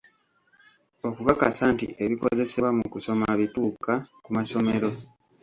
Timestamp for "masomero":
4.35-4.89